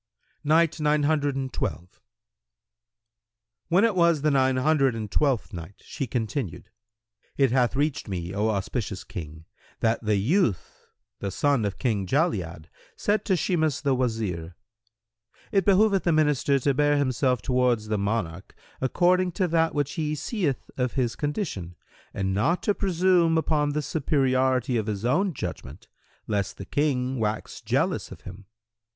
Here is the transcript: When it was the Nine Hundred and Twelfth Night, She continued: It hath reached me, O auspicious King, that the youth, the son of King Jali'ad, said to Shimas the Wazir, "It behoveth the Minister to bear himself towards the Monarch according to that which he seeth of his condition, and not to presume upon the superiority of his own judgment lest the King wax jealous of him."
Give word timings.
When 0.41 0.63
it 0.63 0.81
was 3.95 4.21
the 4.23 4.31
Nine 4.31 4.57
Hundred 4.57 4.95
and 4.95 5.11
Twelfth 5.11 5.53
Night, 5.53 5.75
She 5.77 6.07
continued: 6.07 6.71
It 7.37 7.51
hath 7.51 7.75
reached 7.75 8.07
me, 8.07 8.33
O 8.33 8.49
auspicious 8.49 9.03
King, 9.03 9.45
that 9.81 10.03
the 10.03 10.15
youth, 10.15 10.87
the 11.19 11.29
son 11.29 11.65
of 11.65 11.77
King 11.77 12.07
Jali'ad, 12.07 12.65
said 12.95 13.23
to 13.25 13.33
Shimas 13.35 13.81
the 13.81 13.93
Wazir, 13.93 14.55
"It 15.51 15.65
behoveth 15.65 16.01
the 16.05 16.11
Minister 16.11 16.57
to 16.57 16.73
bear 16.73 16.97
himself 16.97 17.43
towards 17.43 17.87
the 17.87 17.99
Monarch 17.99 18.55
according 18.81 19.33
to 19.33 19.47
that 19.49 19.75
which 19.75 19.91
he 19.91 20.15
seeth 20.15 20.71
of 20.77 20.93
his 20.93 21.15
condition, 21.15 21.75
and 22.11 22.33
not 22.33 22.63
to 22.63 22.73
presume 22.73 23.37
upon 23.37 23.69
the 23.73 23.83
superiority 23.83 24.77
of 24.77 24.87
his 24.87 25.05
own 25.05 25.35
judgment 25.35 25.87
lest 26.25 26.57
the 26.57 26.65
King 26.65 27.19
wax 27.19 27.61
jealous 27.61 28.11
of 28.11 28.21
him." 28.21 28.47